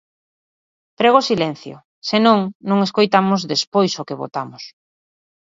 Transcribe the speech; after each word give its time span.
Prego 0.99 1.19
silencio; 1.29 1.75
se 2.07 2.17
non, 2.25 2.39
non 2.69 2.79
escoitamos 2.87 3.41
despois 3.53 3.91
o 4.01 4.07
que 4.07 4.19
votamos. 4.23 4.63